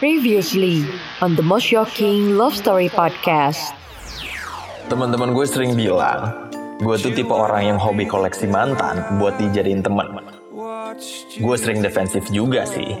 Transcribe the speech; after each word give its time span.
Previously 0.00 0.88
on 1.20 1.36
the 1.36 1.44
most 1.44 1.68
shocking 1.68 2.32
love 2.40 2.56
story 2.56 2.88
podcast. 2.88 3.76
Teman-teman 4.88 5.36
gue 5.36 5.44
sering 5.44 5.76
bilang, 5.76 6.48
gue 6.80 6.96
tuh 6.96 7.12
tipe 7.12 7.28
orang 7.28 7.68
yang 7.68 7.76
hobi 7.76 8.08
koleksi 8.08 8.48
mantan 8.48 9.20
buat 9.20 9.36
dijadiin 9.36 9.84
temen. 9.84 10.24
Gue 11.36 11.56
sering 11.60 11.84
defensif 11.84 12.24
juga 12.32 12.64
sih. 12.64 12.96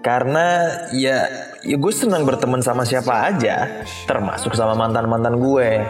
Karena 0.00 0.72
ya, 0.96 1.28
ya 1.68 1.76
gue 1.76 1.92
senang 1.92 2.24
berteman 2.24 2.64
sama 2.64 2.88
siapa 2.88 3.28
aja, 3.28 3.84
termasuk 4.08 4.56
sama 4.56 4.72
mantan-mantan 4.72 5.36
gue. 5.36 5.84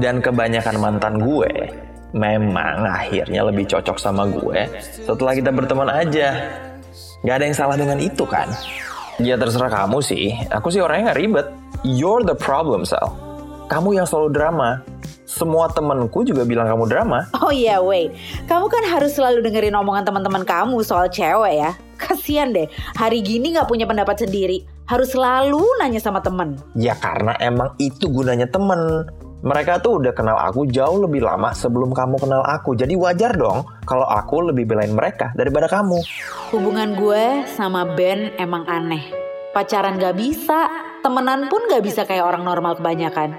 Dan 0.00 0.24
kebanyakan 0.24 0.76
mantan 0.80 1.20
gue 1.20 1.52
memang 2.16 2.88
akhirnya 2.88 3.44
lebih 3.44 3.68
cocok 3.68 4.00
sama 4.00 4.24
gue 4.24 4.72
setelah 5.04 5.36
kita 5.36 5.52
berteman 5.52 5.92
aja. 5.92 6.48
Gak 7.28 7.34
ada 7.36 7.44
yang 7.44 7.56
salah 7.60 7.76
dengan 7.76 8.00
itu 8.00 8.24
kan? 8.24 8.48
Ya 9.16 9.40
terserah 9.40 9.72
kamu 9.72 10.04
sih, 10.04 10.36
aku 10.52 10.68
sih 10.68 10.84
orangnya 10.84 11.16
gak 11.16 11.18
ribet. 11.24 11.46
You're 11.88 12.20
the 12.20 12.36
problem, 12.36 12.84
Sal. 12.84 13.16
Kamu 13.72 13.96
yang 13.96 14.04
selalu 14.04 14.36
drama. 14.36 14.84
Semua 15.24 15.72
temenku 15.72 16.20
juga 16.20 16.44
bilang 16.44 16.68
kamu 16.68 16.84
drama. 16.84 17.24
Oh 17.40 17.48
iya, 17.48 17.80
wait. 17.80 18.12
Kamu 18.44 18.68
kan 18.68 18.84
harus 18.84 19.16
selalu 19.16 19.40
dengerin 19.40 19.72
omongan 19.72 20.04
teman-teman 20.04 20.44
kamu 20.44 20.84
soal 20.84 21.08
cewek 21.08 21.56
ya. 21.56 21.72
Kasian 21.96 22.52
deh, 22.52 22.68
hari 22.92 23.24
gini 23.24 23.56
gak 23.56 23.72
punya 23.72 23.88
pendapat 23.88 24.20
sendiri. 24.20 24.68
Harus 24.84 25.16
selalu 25.16 25.64
nanya 25.80 25.98
sama 25.98 26.20
temen. 26.20 26.60
Ya 26.76 26.92
karena 27.00 27.32
emang 27.40 27.72
itu 27.80 28.12
gunanya 28.12 28.46
temen. 28.52 29.08
Mereka 29.44 29.84
tuh 29.84 30.00
udah 30.00 30.16
kenal 30.16 30.40
aku 30.40 30.64
jauh 30.64 31.04
lebih 31.04 31.20
lama 31.20 31.52
sebelum 31.52 31.92
kamu 31.92 32.16
kenal 32.16 32.40
aku. 32.40 32.72
Jadi 32.72 32.96
wajar 32.96 33.36
dong 33.36 33.68
kalau 33.84 34.08
aku 34.08 34.48
lebih 34.48 34.64
belain 34.64 34.96
mereka 34.96 35.36
daripada 35.36 35.68
kamu. 35.68 36.00
Hubungan 36.56 36.96
gue 36.96 37.44
sama 37.52 37.84
Ben 37.84 38.32
emang 38.40 38.64
aneh. 38.64 39.04
Pacaran 39.52 40.00
gak 40.00 40.16
bisa, 40.16 40.68
temenan 41.04 41.52
pun 41.52 41.60
gak 41.68 41.84
bisa 41.84 42.08
kayak 42.08 42.24
orang 42.24 42.48
normal 42.48 42.80
kebanyakan. 42.80 43.36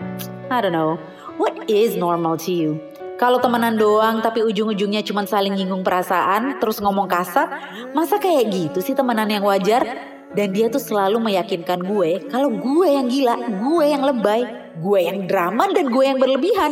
I 0.54 0.62
don't 0.62 0.70
know, 0.70 1.02
what 1.42 1.58
is 1.66 1.98
normal 1.98 2.38
to 2.46 2.54
you? 2.54 2.72
Kalau 3.18 3.42
temenan 3.42 3.82
doang 3.82 4.22
tapi 4.22 4.46
ujung-ujungnya 4.46 5.02
cuma 5.02 5.26
saling 5.26 5.58
nyinggung 5.58 5.82
perasaan 5.82 6.62
terus 6.62 6.78
ngomong 6.78 7.10
kasar, 7.10 7.50
masa 7.98 8.22
kayak 8.22 8.54
gitu 8.54 8.86
sih 8.86 8.94
temenan 8.94 9.34
yang 9.34 9.42
wajar? 9.42 10.14
Dan 10.28 10.54
dia 10.54 10.70
tuh 10.70 10.78
selalu 10.78 11.18
meyakinkan 11.18 11.82
gue 11.82 12.30
kalau 12.30 12.54
gue 12.54 12.88
yang 12.94 13.10
gila, 13.10 13.36
gue 13.42 13.86
yang 13.90 14.06
lebay, 14.06 14.67
gue 14.78 15.00
yang 15.02 15.26
drama 15.26 15.66
dan 15.74 15.90
gue 15.90 16.04
yang 16.06 16.22
berlebihan. 16.22 16.72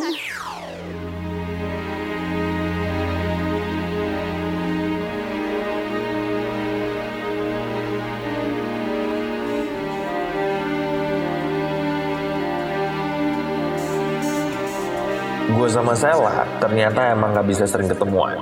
Gue 15.56 15.72
sama 15.72 15.98
Sela 15.98 16.46
ternyata 16.62 17.10
emang 17.10 17.34
gak 17.34 17.48
bisa 17.50 17.66
sering 17.66 17.90
ketemuan. 17.90 18.38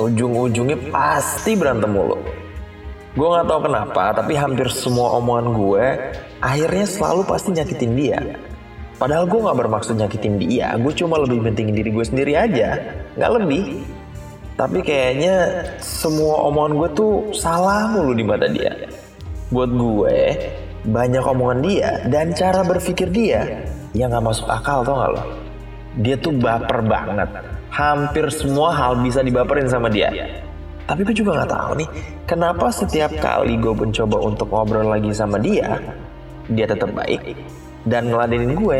Ujung-ujungnya 0.00 0.78
pasti 0.88 1.52
berantem 1.52 1.92
mulu. 1.92 2.16
Gue 3.12 3.28
gak 3.28 3.48
tahu 3.48 3.68
kenapa, 3.68 4.16
tapi 4.16 4.36
hampir 4.36 4.72
semua 4.72 5.20
omongan 5.20 5.52
gue 5.52 5.84
akhirnya 6.40 6.86
selalu 6.88 7.28
pasti 7.28 7.52
nyakitin 7.52 7.92
dia. 7.92 8.20
Padahal 8.96 9.28
gue 9.28 9.44
gak 9.44 9.58
bermaksud 9.60 10.00
nyakitin 10.00 10.40
dia, 10.40 10.72
gue 10.80 10.92
cuma 10.96 11.20
lebih 11.20 11.44
pentingin 11.44 11.76
diri 11.76 11.92
gue 11.92 12.00
sendiri 12.00 12.32
aja, 12.32 12.80
gak 13.20 13.30
lebih. 13.36 13.84
Tapi 14.56 14.80
kayaknya 14.80 15.68
semua 15.84 16.48
omongan 16.48 16.72
gue 16.80 16.88
tuh 16.96 17.12
salah 17.36 17.92
mulu 17.92 18.16
di 18.16 18.24
mata 18.24 18.48
dia. 18.48 18.72
Buat 19.52 19.68
gue, 19.76 20.18
banyak 20.88 21.20
omongan 21.20 21.60
dia 21.60 21.90
dan 22.08 22.32
cara 22.32 22.64
berpikir 22.64 23.12
dia 23.12 23.68
yang 23.92 24.16
gak 24.16 24.32
masuk 24.32 24.48
akal 24.48 24.80
tau 24.80 24.96
gak 24.96 25.12
lo? 25.12 25.24
Dia 26.00 26.16
tuh 26.16 26.32
baper 26.32 26.80
banget. 26.88 27.28
Hampir 27.68 28.32
semua 28.32 28.72
hal 28.72 28.96
bisa 29.04 29.20
dibaperin 29.20 29.68
sama 29.68 29.92
dia. 29.92 30.08
Tapi 30.88 31.04
gue 31.04 31.12
juga 31.12 31.42
nggak 31.42 31.50
tahu 31.50 31.70
nih, 31.82 31.88
kenapa 32.30 32.70
setiap 32.70 33.10
kali 33.18 33.58
gue 33.58 33.74
mencoba 33.74 34.22
untuk 34.22 34.48
ngobrol 34.54 34.86
lagi 34.86 35.10
sama 35.10 35.34
dia, 35.36 35.82
dia 36.46 36.64
tetap 36.64 36.94
baik 36.94 37.34
dan 37.86 38.10
ngeladenin 38.10 38.58
gue. 38.58 38.78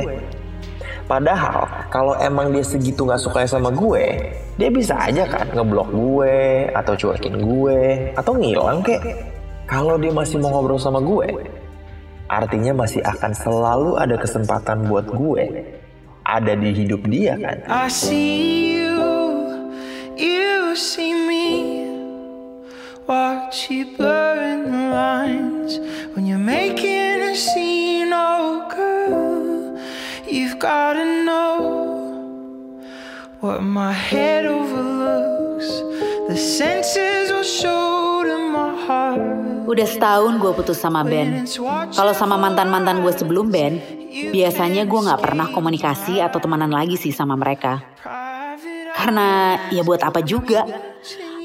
Padahal 1.06 1.86
kalau 1.86 2.18
emang 2.18 2.50
dia 2.50 2.66
segitu 2.66 3.06
nggak 3.06 3.22
suka 3.22 3.46
sama 3.46 3.70
gue, 3.70 4.34
dia 4.58 4.68
bisa 4.74 4.98
aja 4.98 5.22
kan 5.22 5.46
ngeblok 5.54 5.94
gue 5.94 6.66
atau 6.74 6.98
cuekin 6.98 7.38
gue 7.38 8.10
atau 8.18 8.34
ngilang 8.34 8.82
kek. 8.82 9.02
Kalau 9.70 9.94
dia 9.98 10.10
masih 10.10 10.42
mau 10.42 10.50
ngobrol 10.50 10.82
sama 10.82 10.98
gue, 10.98 11.46
artinya 12.26 12.74
masih 12.74 13.02
akan 13.06 13.32
selalu 13.34 13.90
ada 13.98 14.18
kesempatan 14.18 14.90
buat 14.90 15.06
gue 15.06 15.46
ada 16.26 16.52
di 16.58 16.74
hidup 16.74 17.06
dia 17.06 17.38
kan. 17.38 17.62
I 17.70 17.86
see 17.86 18.82
you, 18.82 18.98
you 20.18 20.74
see 20.74 21.14
me. 21.14 21.46
Watch 23.06 23.70
you 23.70 23.94
the 23.94 24.66
lines 24.90 25.78
when 26.18 26.26
you're 26.26 26.42
making 26.42 27.22
a 27.22 27.34
scene. 27.38 27.75
Gotta 30.56 31.04
know 31.04 31.60
what 33.44 33.60
my 33.60 33.92
head 33.92 34.48
overlooks. 34.48 35.68
The 36.32 36.36
senses 36.36 37.28
will 37.28 37.44
show 37.44 38.24
to 38.24 38.36
my 38.48 38.72
heart. 38.88 39.20
Udah 39.68 39.84
setahun 39.84 40.40
gue 40.40 40.52
putus 40.56 40.80
sama 40.80 41.04
Ben. 41.04 41.44
Kalau 41.92 42.16
sama 42.16 42.40
mantan-mantan 42.40 43.04
gue 43.04 43.12
sebelum 43.12 43.52
Ben, 43.52 43.84
biasanya 44.32 44.88
gue 44.88 44.96
nggak 44.96 45.20
pernah 45.20 45.52
komunikasi 45.52 46.24
atau 46.24 46.40
temenan 46.40 46.72
lagi 46.72 46.96
sih 46.96 47.12
sama 47.12 47.36
mereka. 47.36 47.84
Karena 48.96 49.60
ya 49.68 49.84
buat 49.84 50.00
apa 50.00 50.24
juga? 50.24 50.64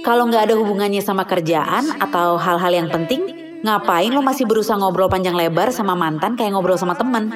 Kalau 0.07 0.31
nggak 0.31 0.47
ada 0.47 0.55
hubungannya 0.55 1.03
sama 1.03 1.27
kerjaan 1.27 1.99
atau 1.99 2.39
hal-hal 2.39 2.71
yang 2.71 2.87
penting, 2.87 3.27
ngapain 3.61 4.09
lo 4.09 4.23
masih 4.23 4.47
berusaha 4.47 4.79
ngobrol 4.79 5.11
panjang 5.11 5.35
lebar 5.35 5.69
sama 5.75 5.99
mantan 5.99 6.39
kayak 6.39 6.55
ngobrol 6.55 6.79
sama 6.79 6.95
temen? 6.95 7.29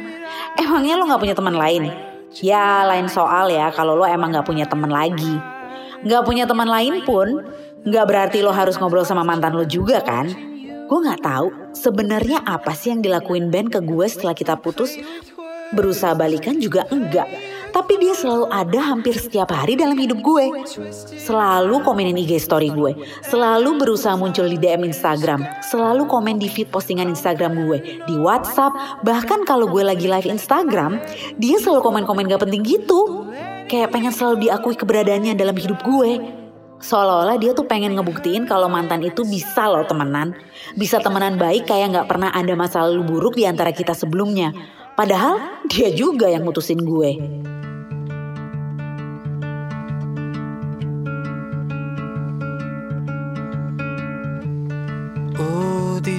Emangnya 0.55 0.95
lo 0.95 1.03
nggak 1.07 1.21
punya 1.21 1.35
teman 1.35 1.55
lain? 1.55 1.91
Ya 2.39 2.83
lain 2.88 3.07
soal 3.07 3.51
ya 3.51 3.71
kalau 3.71 3.95
lo 3.95 4.07
emang 4.07 4.31
nggak 4.31 4.47
punya 4.47 4.66
teman 4.67 4.91
lagi. 4.91 5.35
Nggak 6.03 6.23
punya 6.23 6.43
teman 6.47 6.67
lain 6.67 7.03
pun 7.03 7.43
nggak 7.85 8.05
berarti 8.07 8.39
lo 8.43 8.55
harus 8.55 8.79
ngobrol 8.79 9.03
sama 9.03 9.23
mantan 9.23 9.55
lo 9.55 9.67
juga 9.67 9.99
kan? 10.03 10.31
Gue 10.85 10.99
nggak 11.01 11.21
tahu 11.25 11.47
sebenarnya 11.73 12.45
apa 12.45 12.71
sih 12.77 12.94
yang 12.94 13.01
dilakuin 13.01 13.49
Ben 13.49 13.67
ke 13.67 13.81
gue 13.81 14.05
setelah 14.07 14.38
kita 14.38 14.55
putus. 14.59 14.95
Berusaha 15.73 16.13
balikan 16.13 16.61
juga 16.61 16.85
enggak. 16.94 17.54
Tapi 17.75 18.00
dia 18.00 18.16
selalu 18.16 18.47
ada 18.47 18.80
hampir 18.80 19.19
setiap 19.19 19.52
hari 19.52 19.75
dalam 19.75 20.00
hidup 20.00 20.24
gue. 20.24 20.63
Selalu 21.19 21.84
komenin 21.84 22.16
IG 22.16 22.40
story 22.40 22.72
gue. 22.72 22.96
Selalu 23.19 23.75
berusaha 23.75 24.16
muncul 24.16 24.47
di 24.47 24.56
DM 24.56 24.88
Instagram. 24.88 25.44
Selalu 25.59 26.08
komen 26.08 26.40
di 26.40 26.47
feed 26.47 26.72
postingan 26.72 27.12
Instagram 27.12 27.68
gue. 27.68 28.08
Di 28.08 28.16
Whatsapp. 28.16 29.03
Bahkan 29.03 29.44
kalau 29.44 29.68
gue 29.68 29.84
lagi 29.84 30.08
live 30.08 30.24
Instagram. 30.24 31.03
Dia 31.36 31.59
selalu 31.59 31.84
komen-komen 31.84 32.31
gak 32.31 32.47
penting 32.47 32.63
gitu. 32.63 33.28
Kayak 33.68 33.92
pengen 33.92 34.16
selalu 34.16 34.47
diakui 34.47 34.80
keberadaannya 34.80 35.36
dalam 35.36 35.59
hidup 35.59 35.84
gue. 35.84 36.24
Seolah-olah 36.80 37.36
dia 37.36 37.52
tuh 37.52 37.68
pengen 37.68 38.00
ngebuktiin 38.00 38.47
kalau 38.47 38.72
mantan 38.72 39.03
itu 39.03 39.28
bisa 39.28 39.68
loh 39.68 39.84
temenan. 39.84 40.31
Bisa 40.80 41.03
temenan 41.03 41.36
baik 41.36 41.68
kayak 41.68 41.92
gak 41.92 42.07
pernah 42.07 42.31
ada 42.31 42.56
masa 42.56 42.88
lalu 42.88 43.03
buruk 43.03 43.36
di 43.36 43.44
antara 43.44 43.75
kita 43.75 43.92
sebelumnya. 43.92 44.56
Padahal 44.96 45.68
dia 45.68 45.92
juga 45.92 46.31
yang 46.31 46.47
mutusin 46.47 46.80
gue. 46.80 47.19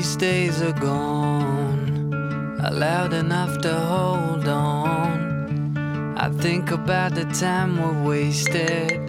These 0.06 0.22
days 0.22 0.62
are 0.62 0.78
gone. 0.78 2.14
Allowed 2.62 3.10
enough 3.10 3.58
to 3.66 3.74
hold 3.74 4.46
on. 4.46 5.74
I 6.14 6.30
think 6.38 6.70
about 6.70 7.18
the 7.18 7.26
time 7.34 7.74
we 7.74 7.90
wasted. 8.14 9.02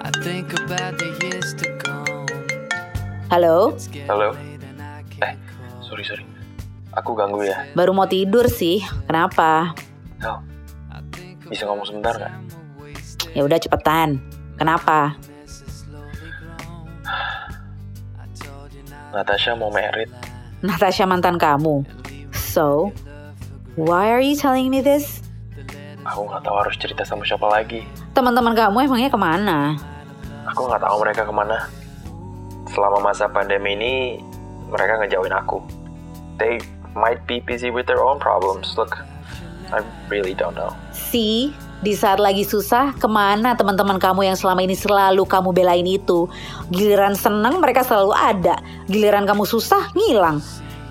I 0.00 0.08
think 0.24 0.56
about 0.56 0.96
the 0.96 1.12
years 1.20 1.52
to 1.60 1.68
come. 1.76 2.24
Halo, 3.28 3.76
Halo. 4.08 4.32
Eh, 5.20 5.36
sorry 5.84 6.08
sorry. 6.08 6.24
Aku 6.96 7.12
ganggu 7.12 7.44
ya. 7.44 7.68
baru 7.76 7.92
mau 7.92 8.08
tidur 8.08 8.48
sih. 8.48 8.80
Kenapa? 9.04 9.76
Sal, 10.24 10.40
bisa 11.52 11.68
ngomong 11.68 11.84
sebentar 11.84 12.16
nggak? 12.16 12.32
Ya 13.36 13.44
udah 13.44 13.60
cepetan. 13.60 14.24
Kenapa? 14.56 15.20
Natasha 19.14 19.54
mau 19.54 19.70
merit. 19.70 20.10
Natasha 20.58 21.06
mantan 21.06 21.38
kamu. 21.38 21.86
So, 22.34 22.90
why 23.78 24.10
are 24.10 24.18
you 24.18 24.34
telling 24.34 24.66
me 24.74 24.82
this? 24.82 25.22
Aku 26.02 26.26
nggak 26.26 26.42
tahu 26.42 26.56
harus 26.58 26.74
cerita 26.76 27.06
sama 27.06 27.22
siapa 27.22 27.46
lagi. 27.46 27.86
Teman-teman 28.12 28.58
kamu 28.58 28.90
emangnya 28.90 29.08
ke 29.08 29.16
mana? 29.16 29.78
Aku 30.50 30.66
nggak 30.66 30.82
tahu 30.82 30.96
mereka 31.00 31.22
ke 31.22 31.32
mana. 31.32 31.70
Selama 32.74 32.98
masa 33.00 33.30
pandemi 33.30 33.78
ini, 33.78 33.94
mereka 34.68 34.98
ngejauhin 34.98 35.32
aku. 35.32 35.62
They 36.42 36.58
might 36.98 37.22
be 37.30 37.38
busy 37.38 37.70
with 37.70 37.86
their 37.86 38.02
own 38.02 38.18
problems. 38.18 38.74
Look, 38.74 38.98
I 39.70 39.80
really 40.10 40.34
don't 40.34 40.58
know. 40.58 40.74
Si, 40.90 41.54
di 41.80 41.92
saat 41.96 42.22
lagi 42.22 42.46
susah, 42.46 42.94
ke 42.94 43.08
mana 43.10 43.58
teman-teman 43.58 43.98
kamu 43.98 44.30
yang 44.30 44.38
selama 44.38 44.62
ini 44.62 44.76
selalu 44.78 45.26
kamu 45.26 45.50
belain 45.50 45.86
itu? 45.88 46.30
Giliran 46.70 47.18
seneng 47.18 47.58
mereka 47.58 47.82
selalu 47.82 48.14
ada, 48.14 48.60
giliran 48.86 49.26
kamu 49.26 49.42
susah 49.48 49.90
ngilang. 49.96 50.38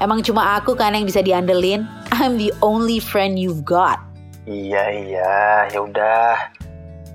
Emang 0.04 0.20
cuma 0.26 0.60
aku 0.60 0.76
kan 0.76 0.92
yang 0.92 1.08
bisa 1.08 1.24
diandelin? 1.24 1.88
I'm 2.12 2.36
the 2.36 2.52
only 2.60 3.00
friend 3.00 3.40
you've 3.40 3.64
got. 3.64 4.02
Iya 4.44 4.84
iya, 4.92 5.34
ya 5.72 5.80
udah. 5.80 6.52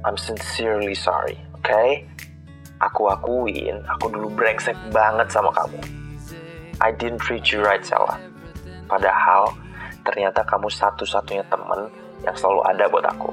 I'm 0.07 0.17
sincerely 0.17 0.97
sorry, 0.97 1.37
oke? 1.59 1.69
Okay? 1.69 2.07
Aku 2.79 3.11
akuin, 3.11 3.83
aku 3.85 4.09
dulu 4.15 4.31
brengsek 4.33 4.79
banget 4.95 5.29
sama 5.29 5.51
kamu. 5.51 5.83
I 6.79 6.95
didn't 6.95 7.19
treat 7.19 7.51
you 7.51 7.61
right, 7.61 7.83
Sela. 7.83 8.17
Padahal 8.87 9.51
ternyata 10.07 10.47
kamu 10.47 10.71
satu-satunya 10.71 11.45
temen 11.51 11.91
yang 12.23 12.35
selalu 12.39 12.63
ada 12.65 12.85
buat 12.89 13.05
aku. 13.05 13.31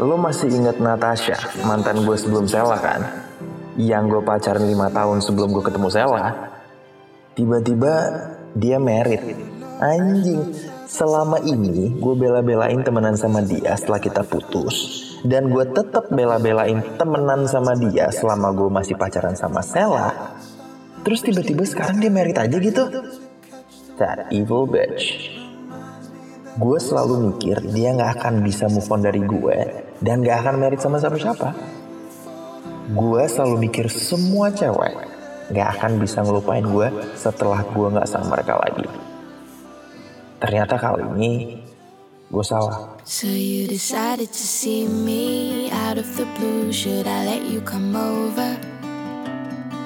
Lo 0.00 0.16
masih 0.16 0.48
inget 0.52 0.80
Natasha, 0.80 1.36
mantan 1.64 2.04
gue 2.04 2.16
sebelum 2.16 2.44
Sela 2.48 2.76
kan? 2.80 3.00
Yang 3.76 4.04
gue 4.18 4.22
pacaran 4.24 4.64
5 4.64 4.72
tahun 4.92 5.18
sebelum 5.24 5.48
gue 5.52 5.64
ketemu 5.64 5.88
Sela. 5.88 6.26
Tiba-tiba 7.32 7.92
dia 8.52 8.76
merit. 8.76 9.22
Anjing, 9.80 10.52
selama 10.88 11.40
ini 11.44 11.92
gue 11.96 12.14
bela-belain 12.16 12.80
temenan 12.84 13.16
sama 13.16 13.40
dia 13.40 13.76
setelah 13.76 14.00
kita 14.00 14.24
putus. 14.24 14.76
Dan 15.24 15.48
gue 15.48 15.64
tetap 15.72 16.12
bela-belain 16.12 16.82
temenan 17.00 17.48
sama 17.48 17.72
dia 17.78 18.12
selama 18.12 18.52
gue 18.52 18.68
masih 18.68 18.96
pacaran 19.00 19.36
sama 19.36 19.64
Sela. 19.64 20.36
Terus 21.04 21.20
tiba-tiba 21.24 21.64
sekarang 21.64 22.00
dia 22.00 22.12
merit 22.12 22.36
aja 22.36 22.56
gitu. 22.60 22.84
That 23.96 24.28
evil 24.32 24.68
bitch 24.68 25.41
gue 26.52 26.78
selalu 26.78 27.32
mikir 27.32 27.56
dia 27.72 27.96
nggak 27.96 28.20
akan 28.20 28.44
bisa 28.44 28.68
move 28.68 28.88
on 28.92 29.00
dari 29.00 29.24
gue 29.24 29.58
dan 30.02 30.20
gak 30.20 30.42
akan 30.44 30.54
merit 30.58 30.82
sama 30.82 30.98
siapa-siapa. 30.98 31.54
Gue 32.92 33.22
selalu 33.30 33.70
mikir 33.70 33.86
semua 33.86 34.50
cewek 34.50 34.98
gak 35.54 35.78
akan 35.78 36.02
bisa 36.02 36.20
ngelupain 36.26 36.66
gue 36.66 36.88
setelah 37.14 37.62
gue 37.62 37.86
gak 37.94 38.10
sama 38.10 38.36
mereka 38.36 38.58
lagi. 38.58 38.86
Ternyata 40.42 40.74
kali 40.76 41.06
ini 41.14 41.32
gue 42.28 42.44
salah. 42.44 42.98
So 43.06 43.30
you 43.30 43.70
decided 43.70 44.34
to 44.34 44.44
see 44.44 44.90
me 44.90 45.70
out 45.70 45.96
of 45.96 46.10
the 46.18 46.26
blue 46.34 46.74
Should 46.74 47.06
I 47.06 47.38
let 47.38 47.42
you 47.46 47.62
come 47.62 47.94
over? 47.94 48.58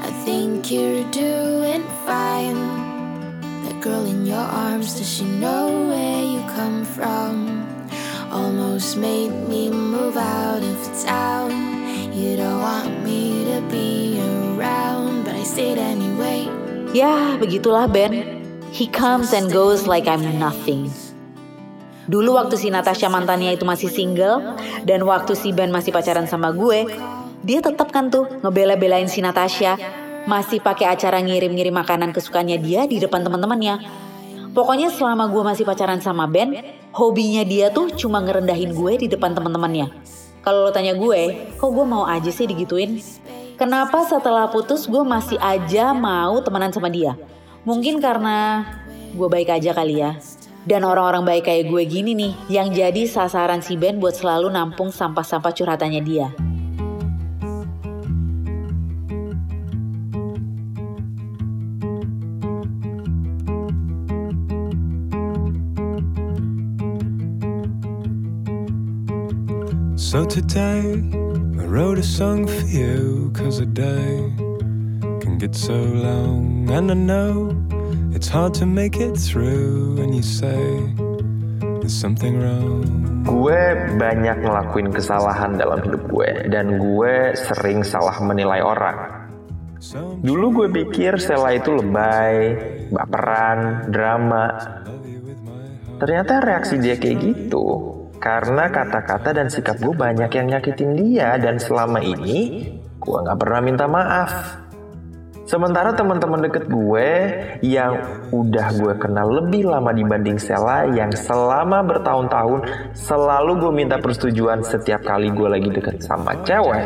I 0.00 0.10
think 0.24 0.72
you're 0.72 1.04
doing 1.12 1.84
fine 2.08 2.85
girl 3.86 4.02
in 4.02 4.26
your 4.26 4.42
arms, 4.42 4.98
does 4.98 5.06
she 5.06 5.22
know 5.38 5.70
where 5.86 6.18
you 6.18 6.42
come 6.58 6.82
from? 6.82 7.62
Almost 8.34 8.98
made 8.98 9.30
me 9.46 9.70
move 9.70 10.18
out 10.18 10.58
of 10.58 10.78
town. 11.06 11.54
You 12.10 12.34
don't 12.34 12.58
want 12.58 12.90
me 13.06 13.46
to 13.46 13.62
be 13.70 14.18
around, 14.18 15.22
but 15.22 15.38
I 15.38 15.46
stayed 15.46 15.78
anyway. 15.78 16.50
Ya, 16.90 17.38
begitulah 17.38 17.86
Ben. 17.86 18.42
He 18.74 18.90
comes 18.90 19.30
and 19.30 19.54
goes 19.54 19.86
like 19.86 20.10
I'm 20.10 20.34
nothing. 20.42 20.90
Dulu 22.10 22.42
waktu 22.42 22.58
si 22.58 22.74
Natasha 22.74 23.06
mantannya 23.06 23.54
itu 23.54 23.62
masih 23.62 23.86
single 23.86 24.58
dan 24.82 25.06
waktu 25.06 25.38
si 25.38 25.54
Ben 25.54 25.70
masih 25.70 25.94
pacaran 25.94 26.26
sama 26.26 26.50
gue, 26.50 26.90
dia 27.46 27.62
tetap 27.62 27.94
kan 27.94 28.10
tuh 28.10 28.26
ngebela-belain 28.42 29.06
si 29.06 29.22
Natasha 29.22 29.78
masih 30.26 30.58
pakai 30.58 30.90
acara 30.90 31.22
ngirim-ngirim 31.22 31.70
makanan 31.70 32.10
kesukaannya 32.10 32.58
dia 32.58 32.82
di 32.84 32.98
depan 32.98 33.22
teman-temannya. 33.22 33.78
Pokoknya 34.50 34.90
selama 34.90 35.30
gue 35.30 35.42
masih 35.46 35.62
pacaran 35.62 36.02
sama 36.02 36.26
Ben, 36.26 36.50
hobinya 36.90 37.46
dia 37.46 37.70
tuh 37.70 37.94
cuma 37.94 38.18
ngerendahin 38.18 38.74
gue 38.74 38.92
di 39.04 39.06
depan 39.06 39.38
teman-temannya. 39.38 39.92
Kalau 40.42 40.66
lo 40.66 40.70
tanya 40.74 40.98
gue, 40.98 41.52
kok 41.54 41.70
gue 41.70 41.86
mau 41.86 42.06
aja 42.06 42.30
sih 42.30 42.46
digituin? 42.46 42.98
Kenapa 43.56 44.02
setelah 44.04 44.50
putus 44.50 44.90
gue 44.90 45.02
masih 45.06 45.38
aja 45.38 45.94
mau 45.94 46.42
temenan 46.42 46.74
sama 46.74 46.90
dia? 46.90 47.14
Mungkin 47.66 48.02
karena 48.02 48.66
gue 49.14 49.28
baik 49.30 49.48
aja 49.48 49.74
kali 49.74 50.02
ya. 50.02 50.18
Dan 50.66 50.82
orang-orang 50.82 51.22
baik 51.22 51.46
kayak 51.46 51.70
gue 51.70 51.82
gini 51.86 52.12
nih 52.18 52.32
yang 52.50 52.74
jadi 52.74 53.06
sasaran 53.06 53.62
si 53.62 53.78
Ben 53.78 54.02
buat 54.02 54.18
selalu 54.18 54.50
nampung 54.50 54.90
sampah-sampah 54.90 55.54
curhatannya 55.54 56.02
dia. 56.02 56.34
So 70.16 70.24
today 70.24 70.96
I 71.60 71.64
wrote 71.68 72.00
a 72.00 72.02
song 72.02 72.48
for 72.48 72.64
you 72.72 73.28
Cause 73.36 73.60
a 73.60 73.68
day 73.68 74.32
can 75.20 75.36
get 75.36 75.52
so 75.52 75.76
long. 75.76 76.64
And 76.72 76.88
I 76.88 76.96
know 76.96 77.52
it's 78.16 78.24
hard 78.24 78.56
to 78.56 78.64
make 78.64 78.96
it 78.96 79.12
through 79.12 80.00
And 80.00 80.16
you 80.16 80.24
say 80.24 80.56
there's 81.60 81.92
something 81.92 82.40
wrong. 82.40 82.88
Gue 83.28 83.60
banyak 84.00 84.40
ngelakuin 84.40 84.88
kesalahan 84.88 85.60
dalam 85.60 85.84
hidup 85.84 86.08
gue 86.08 86.48
Dan 86.48 86.80
gue 86.80 87.36
sering 87.36 87.84
salah 87.84 88.16
menilai 88.16 88.64
orang. 88.64 89.28
Dulu 90.24 90.64
gue 90.64 90.68
pikir 90.80 91.20
Stella 91.20 91.52
itu 91.52 91.76
lebay, 91.76 92.56
baperan, 92.88 93.92
drama. 93.92 94.48
Ternyata 96.00 96.40
reaksi 96.40 96.80
dia 96.80 96.96
kayak 96.96 97.20
gitu 97.20 97.95
karena 98.26 98.66
kata-kata 98.66 99.30
dan 99.38 99.46
sikap 99.46 99.78
gue 99.78 99.94
banyak 99.94 100.26
yang 100.34 100.50
nyakitin 100.50 100.98
dia 100.98 101.38
dan 101.38 101.62
selama 101.62 102.02
ini 102.02 102.74
gue 102.98 103.18
gak 103.22 103.38
pernah 103.38 103.62
minta 103.62 103.86
maaf. 103.86 104.66
Sementara 105.46 105.94
teman-teman 105.94 106.42
deket 106.42 106.66
gue 106.66 107.08
yang 107.62 108.26
udah 108.34 108.66
gue 108.82 108.98
kenal 108.98 109.30
lebih 109.30 109.70
lama 109.70 109.94
dibanding 109.94 110.42
Sela 110.42 110.90
yang 110.90 111.14
selama 111.14 111.86
bertahun-tahun 111.86 112.66
selalu 112.98 113.62
gue 113.62 113.72
minta 113.78 114.02
persetujuan 114.02 114.66
setiap 114.66 115.06
kali 115.06 115.30
gue 115.30 115.46
lagi 115.46 115.70
deket 115.70 116.02
sama 116.02 116.34
cewek. 116.42 116.82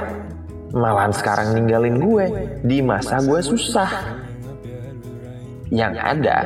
Malahan 0.76 1.16
sekarang 1.16 1.56
ninggalin 1.56 2.04
gue 2.04 2.24
di 2.68 2.84
masa 2.84 3.16
gue 3.24 3.40
susah. 3.40 3.88
Yang 5.72 5.94
ada 6.04 6.38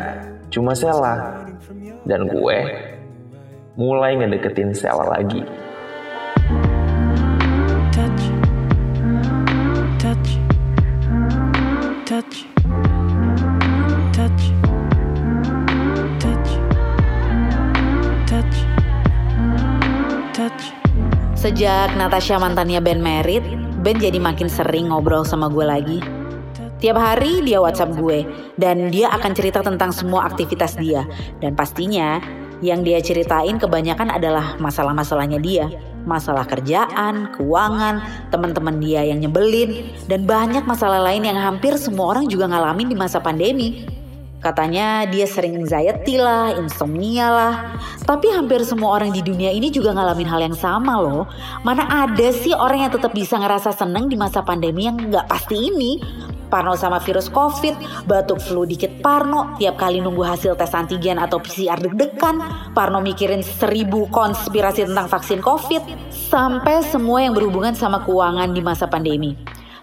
cuma 0.54 0.70
Sela 0.78 1.50
dan 2.06 2.30
gue 2.30 2.93
mulai 3.74 4.14
ngedeketin 4.18 4.70
Sela 4.74 5.06
lagi. 5.06 5.42
Sejak 21.44 21.92
Natasha 22.00 22.40
mantannya 22.40 22.80
Ben 22.80 23.04
merit, 23.04 23.44
Ben 23.84 24.00
jadi 24.00 24.16
makin 24.16 24.48
sering 24.48 24.88
ngobrol 24.88 25.28
sama 25.28 25.52
gue 25.52 25.60
lagi. 25.60 25.98
Tiap 26.80 26.96
hari 26.96 27.44
dia 27.44 27.60
WhatsApp 27.60 28.00
gue 28.00 28.24
dan 28.56 28.88
dia 28.88 29.12
akan 29.12 29.32
cerita 29.36 29.60
tentang 29.60 29.92
semua 29.92 30.24
aktivitas 30.24 30.80
dia. 30.80 31.04
Dan 31.44 31.52
pastinya 31.52 32.16
yang 32.60 32.86
dia 32.86 33.00
ceritain 33.02 33.56
kebanyakan 33.58 34.12
adalah 34.12 34.54
masalah-masalahnya 34.60 35.40
dia. 35.40 35.66
Masalah 36.04 36.44
kerjaan, 36.44 37.32
keuangan, 37.32 38.28
teman-teman 38.28 38.76
dia 38.76 39.08
yang 39.08 39.24
nyebelin, 39.24 39.88
dan 40.04 40.28
banyak 40.28 40.68
masalah 40.68 41.00
lain 41.00 41.24
yang 41.24 41.40
hampir 41.40 41.74
semua 41.80 42.12
orang 42.12 42.28
juga 42.28 42.44
ngalamin 42.44 42.92
di 42.92 42.96
masa 42.96 43.24
pandemi. 43.24 43.88
Katanya 44.44 45.08
dia 45.08 45.24
sering 45.24 45.56
anxiety 45.56 46.20
lah, 46.20 46.52
insomnia 46.60 47.32
lah. 47.32 47.54
Tapi 48.04 48.28
hampir 48.28 48.60
semua 48.68 48.92
orang 49.00 49.08
di 49.08 49.24
dunia 49.24 49.48
ini 49.48 49.72
juga 49.72 49.96
ngalamin 49.96 50.28
hal 50.28 50.44
yang 50.44 50.52
sama 50.52 51.00
loh. 51.00 51.24
Mana 51.64 51.88
ada 51.88 52.28
sih 52.28 52.52
orang 52.52 52.84
yang 52.84 52.92
tetap 52.92 53.16
bisa 53.16 53.40
ngerasa 53.40 53.72
seneng 53.72 54.12
di 54.12 54.20
masa 54.20 54.44
pandemi 54.44 54.84
yang 54.84 55.00
nggak 55.00 55.24
pasti 55.32 55.72
ini? 55.72 55.96
Parno 56.54 56.78
sama 56.78 57.02
virus 57.02 57.26
COVID, 57.34 58.06
batuk 58.06 58.38
flu 58.38 58.62
dikit 58.62 59.02
Parno, 59.02 59.58
tiap 59.58 59.74
kali 59.74 59.98
nunggu 59.98 60.22
hasil 60.22 60.54
tes 60.54 60.70
antigen 60.70 61.18
atau 61.18 61.42
PCR 61.42 61.82
deg-degan, 61.82 62.38
Parno 62.70 63.02
mikirin 63.02 63.42
seribu 63.42 64.06
konspirasi 64.14 64.86
tentang 64.86 65.10
vaksin 65.10 65.42
COVID, 65.42 66.14
sampai 66.14 66.86
semua 66.86 67.26
yang 67.26 67.34
berhubungan 67.34 67.74
sama 67.74 68.06
keuangan 68.06 68.54
di 68.54 68.62
masa 68.62 68.86
pandemi. 68.86 69.34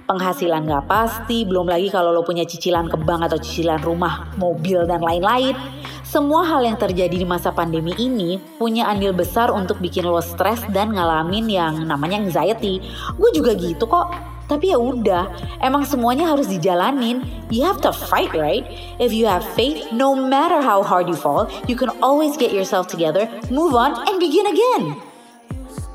penghasilan 0.02 0.68
gak 0.68 0.92
pasti, 0.92 1.48
belum 1.48 1.72
lagi 1.72 1.88
kalau 1.88 2.12
lo 2.12 2.24
punya 2.28 2.44
cicilan 2.44 2.92
ke 2.92 3.00
bank 3.00 3.32
atau 3.32 3.40
cicilan 3.40 3.80
rumah, 3.80 4.28
mobil, 4.36 4.84
dan 4.84 5.00
lain-lain. 5.00 5.56
Semua 6.04 6.44
hal 6.44 6.68
yang 6.68 6.76
terjadi 6.76 7.16
di 7.16 7.24
masa 7.24 7.56
pandemi 7.56 7.96
ini 7.96 8.36
punya 8.60 8.92
andil 8.92 9.16
besar 9.16 9.48
untuk 9.56 9.80
bikin 9.80 10.04
lo 10.04 10.20
stres 10.20 10.60
dan 10.76 10.92
ngalamin 10.92 11.48
yang 11.48 11.88
namanya 11.88 12.20
anxiety. 12.20 12.84
Gue 13.16 13.32
juga 13.32 13.56
gitu 13.56 13.88
kok. 13.88 14.31
Tapi 14.52 14.76
ya 14.76 14.80
udah, 14.84 15.32
emang 15.64 15.88
semuanya 15.88 16.28
harus 16.28 16.52
dijalanin. 16.52 17.24
You 17.48 17.64
have 17.64 17.80
to 17.88 17.96
fight, 17.96 18.36
right? 18.36 18.68
If 19.00 19.16
you 19.16 19.24
have 19.24 19.48
faith, 19.56 19.96
no 19.96 20.12
matter 20.12 20.60
how 20.60 20.84
hard 20.84 21.08
you 21.08 21.16
fall, 21.16 21.48
you 21.72 21.80
can 21.80 21.88
always 22.04 22.36
get 22.36 22.52
yourself 22.52 22.92
together, 22.92 23.32
move 23.48 23.72
on, 23.72 23.96
and 24.12 24.20
begin 24.20 24.52
again. 24.52 25.00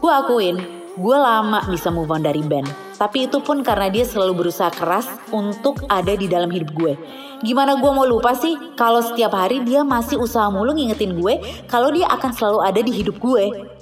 Gue 0.01 0.09
akuin, 0.09 0.57
gue 0.97 1.17
lama 1.21 1.69
bisa 1.69 1.93
move 1.93 2.09
on 2.09 2.25
dari 2.25 2.41
Ben. 2.41 2.65
Tapi 2.97 3.29
itu 3.29 3.45
pun 3.45 3.61
karena 3.61 3.93
dia 3.93 4.09
selalu 4.09 4.49
berusaha 4.49 4.73
keras 4.73 5.05
untuk 5.29 5.85
ada 5.93 6.17
di 6.17 6.25
dalam 6.25 6.49
hidup 6.49 6.73
gue. 6.73 6.97
Gimana 7.45 7.77
gue 7.77 7.93
mau 7.93 8.09
lupa 8.09 8.33
sih 8.33 8.57
kalau 8.73 9.05
setiap 9.05 9.37
hari 9.37 9.61
dia 9.61 9.85
masih 9.85 10.17
usaha 10.17 10.49
mulu 10.49 10.73
ngingetin 10.73 11.21
gue 11.21 11.37
kalau 11.69 11.93
dia 11.93 12.09
akan 12.09 12.33
selalu 12.33 12.59
ada 12.65 12.81
di 12.81 12.93
hidup 12.97 13.21
gue. 13.21 13.76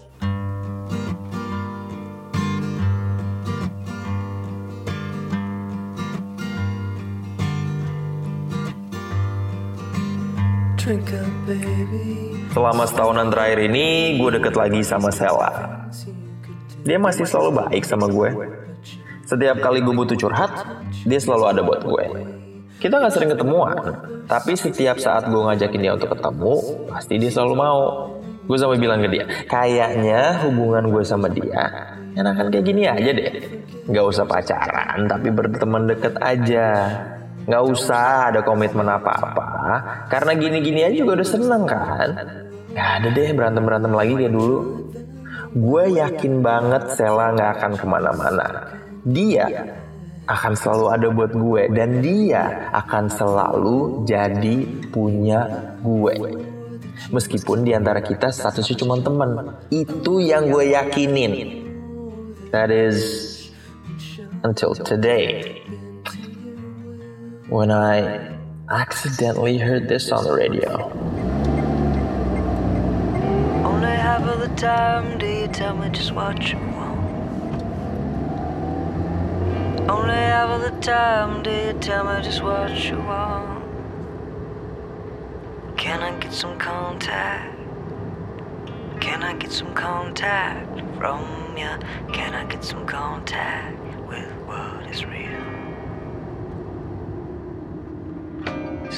Selama 12.53 12.85
setahunan 12.85 13.33
terakhir 13.33 13.59
ini, 13.73 14.21
gue 14.21 14.31
deket 14.37 14.53
lagi 14.53 14.85
sama 14.85 15.09
Sela. 15.09 15.51
Dia 16.85 17.01
masih 17.01 17.25
selalu 17.25 17.65
baik 17.65 17.89
sama 17.89 18.05
gue. 18.13 18.31
Setiap 19.25 19.65
kali 19.65 19.81
gue 19.81 19.95
butuh 19.97 20.13
curhat, 20.21 20.53
dia 21.09 21.17
selalu 21.17 21.45
ada 21.49 21.61
buat 21.65 21.81
gue. 21.89 22.05
Kita 22.85 23.01
gak 23.01 23.17
sering 23.17 23.33
ketemuan, 23.33 23.81
tapi 24.29 24.61
setiap 24.61 25.01
saat 25.01 25.25
gue 25.33 25.41
ngajakin 25.41 25.81
dia 25.81 25.97
untuk 25.97 26.13
ketemu, 26.13 26.55
pasti 26.93 27.17
dia 27.17 27.33
selalu 27.33 27.55
mau. 27.57 27.81
Gue 28.45 28.61
sampai 28.61 28.77
bilang 28.77 29.01
ke 29.01 29.09
dia, 29.09 29.25
kayaknya 29.49 30.45
hubungan 30.45 30.93
gue 30.93 31.01
sama 31.01 31.33
dia 31.33 31.95
enakan 32.15 32.47
kayak 32.51 32.65
gini 32.65 32.83
aja 32.87 33.11
deh. 33.11 33.33
Gak 33.91 34.07
usah 34.07 34.25
pacaran, 34.25 35.11
tapi 35.11 35.29
berteman 35.35 35.91
deket 35.91 36.15
aja. 36.23 36.67
Gak 37.45 37.65
usah 37.69 38.33
ada 38.33 38.41
komitmen 38.41 38.89
apa-apa, 38.89 39.47
karena 40.09 40.33
gini-gini 40.33 40.81
aja 40.81 40.97
juga 40.97 41.21
udah 41.21 41.29
seneng 41.29 41.63
kan. 41.69 42.09
Gak 42.73 42.89
ada 43.01 43.09
deh 43.13 43.29
berantem-berantem 43.37 43.93
lagi 43.93 44.13
kayak 44.17 44.33
dulu. 44.33 44.59
Gue 45.55 45.85
yakin 45.95 46.43
banget 46.43 46.97
Sela 46.97 47.31
gak 47.37 47.51
akan 47.61 47.73
ke 47.79 47.87
mana-mana. 47.87 48.47
Dia 49.05 49.47
akan 50.25 50.53
selalu 50.57 50.87
ada 50.89 51.07
buat 51.13 51.33
gue 51.37 51.63
dan 51.77 52.01
dia 52.01 52.73
akan 52.73 53.13
selalu 53.13 54.09
jadi 54.09 54.57
punya 54.89 55.41
gue. 55.85 56.17
Meskipun 57.13 57.69
di 57.69 57.77
antara 57.77 58.01
kita 58.01 58.33
statusnya 58.33 58.81
cuma 58.81 58.97
teman, 59.05 59.61
itu 59.69 60.25
yang 60.25 60.49
gue 60.49 60.73
yakinin. 60.73 61.63
That 62.51 62.73
is 62.73 62.99
until 64.41 64.73
today. 64.73 65.61
When 67.49 67.71
I 67.71 68.39
accidentally 68.71 69.59
heard 69.59 69.87
this 69.89 70.11
on 70.11 70.25
the 70.25 70.33
radio. 70.33 70.91
Only 73.65 73.89
half 73.89 74.23
of 74.23 74.41
the 74.41 74.55
time 74.57 75.19
do 75.19 75.27
you 75.27 75.49
tell 75.49 75.77
me 75.77 75.91
just 75.91 76.13
what 76.13 76.51
you 76.51 76.59
want. 76.59 77.63
Only 79.91 80.15
half 80.15 80.49
of 80.49 80.63
the 80.63 80.81
time 80.81 81.43
do 81.43 81.51
you 81.51 81.75
tell 81.81 82.05
me 82.05 82.23
just 82.23 82.43
what 82.43 82.83
you 82.83 82.97
want. 82.97 83.63
Can 85.77 86.03
I 86.03 86.19
get 86.19 86.33
some 86.33 86.59
contact? 86.59 87.59
Can 89.01 89.23
I 89.23 89.35
get 89.35 89.53
some 89.53 89.75
contact 89.75 90.81
from 90.97 91.21
you? 91.59 91.69
Can 92.15 92.33
I 92.33 92.47
get 92.47 92.65
some 92.65 92.87
contact 92.87 93.79
with 94.09 94.33
what 94.47 94.91
is 94.91 95.05
real? 95.05 95.44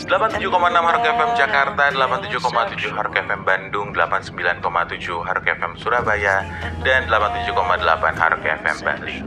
87,6 0.05 0.45
Harga 0.76 1.09
FM 1.17 1.31
Jakarta, 1.33 1.83
87,7 1.88 2.93
Harga 2.93 3.19
FM 3.25 3.43
Bandung, 3.49 3.88
89,7 3.97 4.61
Harga 5.25 5.50
FM 5.57 5.73
Surabaya, 5.81 6.45
dan 6.85 7.09
87,8 7.09 7.57
Harga 8.12 8.50
FM 8.61 8.76
Bali. 8.85 9.19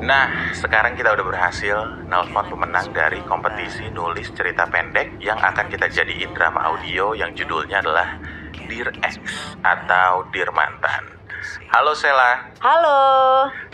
Nah, 0.00 0.54
sekarang 0.56 0.96
kita 0.96 1.12
udah 1.12 1.26
berhasil 1.26 1.76
nelpon 2.08 2.48
pemenang 2.48 2.88
dari 2.96 3.20
kompetisi 3.28 3.90
nulis 3.92 4.32
cerita 4.32 4.64
pendek 4.64 5.20
yang 5.20 5.36
akan 5.36 5.68
kita 5.68 5.90
jadiin 5.92 6.32
drama 6.32 6.72
audio 6.72 7.12
yang 7.12 7.36
judulnya 7.36 7.84
adalah 7.84 8.16
Dear 8.70 8.88
X 9.04 9.20
atau 9.60 10.24
Dear 10.32 10.48
Mantan. 10.56 11.18
Halo 11.68 11.92
Sela. 11.92 12.48
Halo. 12.64 13.00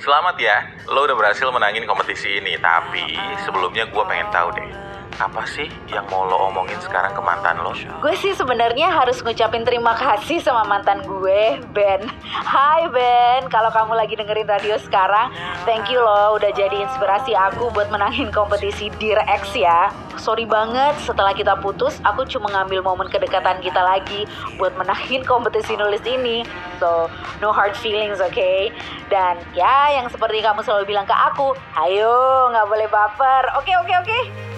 Selamat 0.03 0.37
ya, 0.41 0.67
lo 0.91 1.07
udah 1.07 1.17
berhasil 1.17 1.47
menangin 1.49 1.87
kompetisi 1.87 2.43
ini. 2.43 2.59
Tapi 2.59 3.15
sebelumnya 3.47 3.87
gue 3.89 4.05
pengen 4.05 4.29
tahu 4.35 4.49
deh, 4.57 4.71
apa 5.19 5.47
sih 5.47 5.71
yang 5.91 6.03
mau 6.11 6.27
lo 6.27 6.51
omongin 6.51 6.79
sekarang 6.83 7.15
ke 7.15 7.23
mantan 7.23 7.63
lo? 7.63 7.71
Gue 8.03 8.15
sih 8.19 8.35
sebenarnya 8.35 8.91
harus 8.91 9.23
ngucapin 9.23 9.63
terima 9.63 9.95
kasih 9.95 10.43
sama 10.43 10.67
mantan 10.67 11.03
gue, 11.07 11.59
Ben. 11.71 12.03
Hai 12.27 12.91
Ben, 12.91 13.47
kalau 13.51 13.71
kamu 13.71 13.95
lagi 13.95 14.15
dengerin 14.19 14.47
radio 14.47 14.75
sekarang, 14.83 15.31
thank 15.63 15.87
you 15.91 16.03
loh 16.03 16.35
udah 16.35 16.51
jadi 16.55 16.87
inspirasi 16.87 17.35
aku 17.35 17.71
buat 17.71 17.91
menangin 17.95 18.35
kompetisi 18.35 18.91
Dear 18.99 19.23
X 19.31 19.55
ya. 19.55 19.91
Sorry 20.15 20.47
banget 20.47 20.95
setelah 21.03 21.35
kita 21.35 21.59
putus, 21.59 21.99
aku 22.07 22.23
cuma 22.31 22.47
ngambil 22.51 22.83
momen 22.87 23.11
kedekatan 23.11 23.59
kita 23.59 23.83
lagi 23.83 24.27
buat 24.59 24.75
menangin 24.79 25.27
kompetisi 25.27 25.75
nulis 25.75 26.03
ini. 26.07 26.47
So, 26.79 27.11
no 27.43 27.51
hard 27.51 27.75
feelings, 27.75 28.23
oke? 28.23 28.35
Okay? 28.35 28.71
Dan 29.11 29.43
ya, 29.55 29.95
yang 29.95 30.07
seperti 30.11 30.39
kamu 30.43 30.63
selalu 30.63 30.95
bilang 30.95 31.07
ke 31.07 31.15
aku, 31.15 31.59
ayo 31.87 32.51
nggak 32.55 32.67
boleh 32.71 32.87
baper. 32.91 33.45
Oke, 33.59 33.71
okay, 33.71 33.75
oke, 33.79 33.91
okay, 33.91 33.97
oke. 33.99 34.07
Okay? 34.07 34.54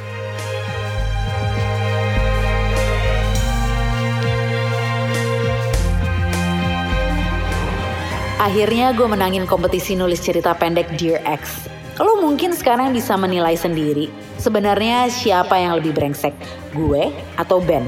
Akhirnya 8.47 8.95
gue 8.95 9.11
menangin 9.11 9.43
kompetisi 9.43 9.99
nulis 9.99 10.23
cerita 10.23 10.55
pendek 10.55 10.95
Dear 10.95 11.19
X. 11.27 11.67
Lo 11.99 12.23
mungkin 12.23 12.55
sekarang 12.55 12.95
bisa 12.95 13.19
menilai 13.19 13.59
sendiri, 13.59 14.07
sebenarnya 14.39 15.11
siapa 15.11 15.59
yang 15.59 15.83
lebih 15.83 15.91
brengsek, 15.91 16.31
gue 16.71 17.11
atau 17.35 17.59
Ben? 17.59 17.83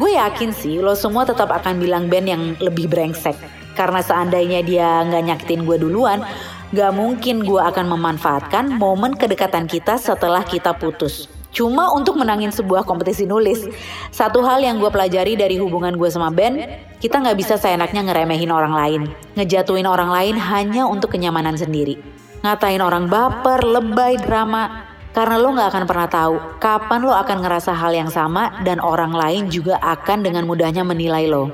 Gue 0.00 0.16
yakin 0.16 0.56
sih 0.56 0.80
lo 0.80 0.96
semua 0.96 1.28
tetap 1.28 1.52
akan 1.52 1.76
bilang 1.76 2.08
Ben 2.08 2.24
yang 2.24 2.56
lebih 2.64 2.88
brengsek. 2.88 3.36
Karena 3.76 4.00
seandainya 4.00 4.64
dia 4.64 5.04
nggak 5.04 5.20
nyakitin 5.20 5.68
gue 5.68 5.76
duluan, 5.76 6.24
gak 6.72 6.96
mungkin 6.96 7.44
gue 7.44 7.60
akan 7.60 7.92
memanfaatkan 7.92 8.80
momen 8.80 9.12
kedekatan 9.12 9.68
kita 9.68 10.00
setelah 10.00 10.40
kita 10.48 10.72
putus. 10.80 11.28
Cuma 11.50 11.90
untuk 11.90 12.14
menangin 12.14 12.54
sebuah 12.54 12.86
kompetisi 12.86 13.26
nulis. 13.26 13.66
Satu 14.14 14.42
hal 14.46 14.62
yang 14.62 14.78
gue 14.78 14.90
pelajari 14.90 15.34
dari 15.34 15.58
hubungan 15.58 15.98
gue 15.98 16.06
sama 16.06 16.30
Ben, 16.30 16.62
kita 17.02 17.18
nggak 17.18 17.38
bisa 17.38 17.58
seenaknya 17.58 18.06
ngeremehin 18.06 18.54
orang 18.54 18.74
lain. 18.74 19.00
Ngejatuhin 19.34 19.86
orang 19.86 20.14
lain 20.14 20.38
hanya 20.38 20.86
untuk 20.86 21.10
kenyamanan 21.10 21.58
sendiri. 21.58 21.98
Ngatain 22.46 22.80
orang 22.80 23.10
baper, 23.10 23.66
lebay, 23.66 24.16
drama. 24.22 24.88
Karena 25.10 25.42
lo 25.42 25.50
gak 25.58 25.74
akan 25.74 25.84
pernah 25.90 26.06
tahu 26.06 26.34
kapan 26.62 27.02
lo 27.02 27.10
akan 27.10 27.42
ngerasa 27.42 27.74
hal 27.74 27.90
yang 27.90 28.14
sama 28.14 28.62
dan 28.62 28.78
orang 28.78 29.10
lain 29.10 29.50
juga 29.50 29.74
akan 29.82 30.22
dengan 30.22 30.46
mudahnya 30.46 30.86
menilai 30.86 31.26
lo. 31.26 31.50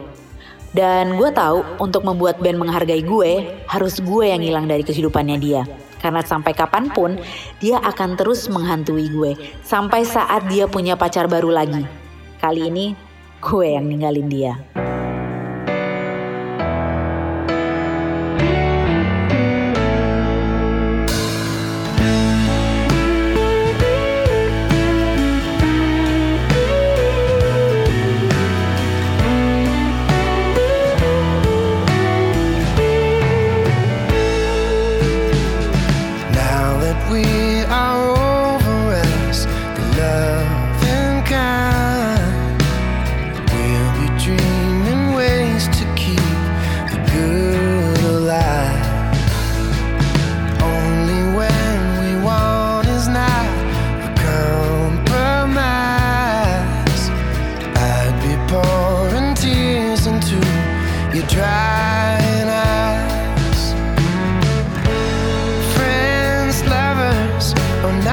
Dan 0.76 1.17
gue 1.17 1.33
tahu 1.33 1.65
untuk 1.81 2.05
membuat 2.05 2.37
Ben 2.37 2.61
menghargai 2.61 3.00
gue, 3.00 3.49
harus 3.65 3.97
gue 4.05 4.29
yang 4.29 4.45
hilang 4.45 4.69
dari 4.69 4.85
kehidupannya 4.85 5.41
dia. 5.41 5.65
Karena 6.06 6.22
sampai 6.22 6.54
kapan 6.54 6.86
pun 6.94 7.18
dia 7.58 7.82
akan 7.82 8.14
terus 8.14 8.46
menghantui 8.46 9.10
gue. 9.10 9.34
Sampai 9.66 10.06
saat 10.06 10.46
dia 10.46 10.70
punya 10.70 10.94
pacar 10.94 11.26
baru 11.26 11.50
lagi. 11.50 11.82
Kali 12.38 12.70
ini 12.70 12.94
gue 13.42 13.75
yang 13.75 13.90
ninggalin 13.90 14.30
dia. 14.30 14.54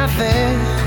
nothing. 0.05 0.82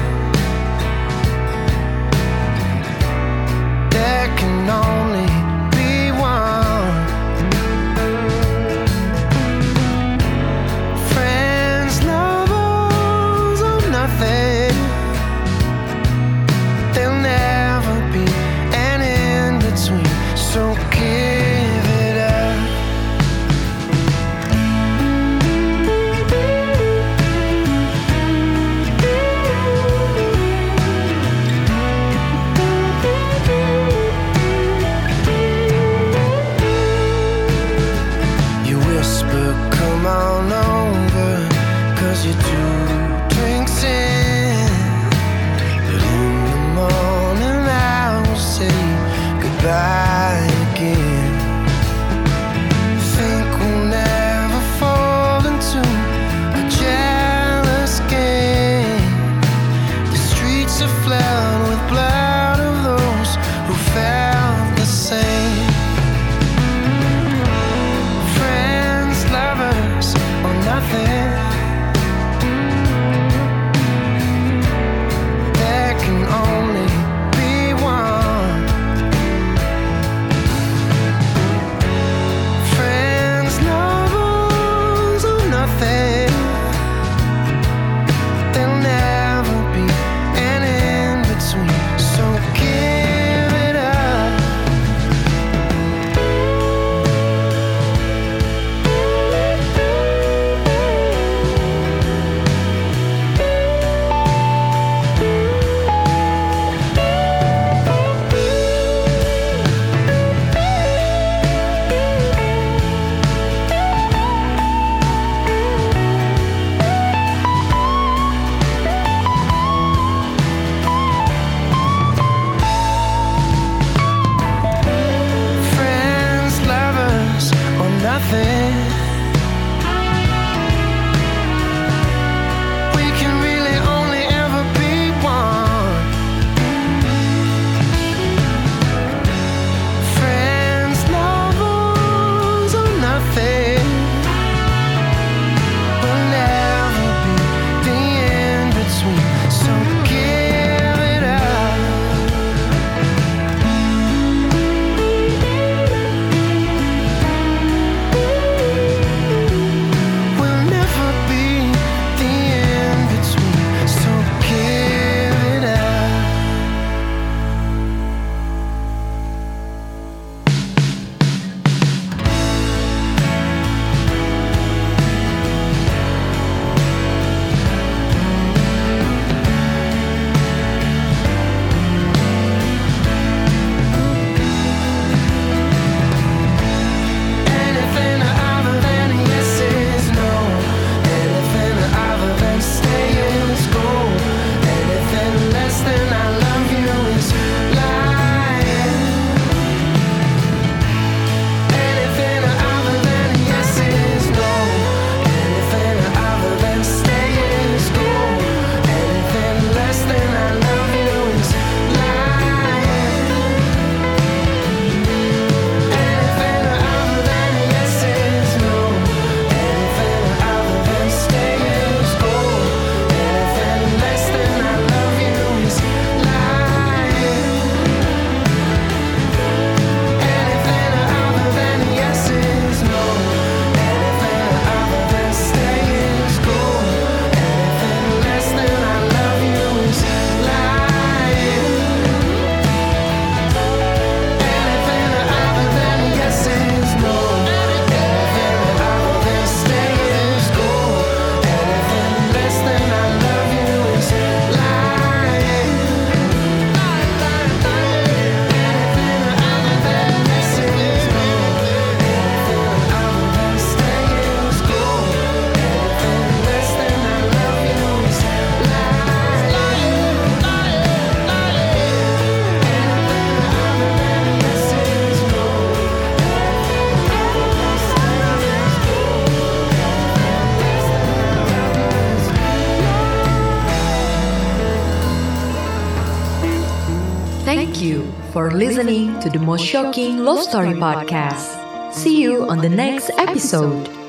for 288.36 288.50
listening 288.50 289.18
to 289.18 289.30
the 289.30 289.38
most 289.38 289.64
shocking 289.64 290.18
love 290.18 290.42
story 290.42 290.74
podcast. 290.74 291.94
See 291.94 292.20
you 292.20 292.46
on 292.50 292.58
the 292.58 292.68
next 292.68 293.08
episode. 293.16 294.05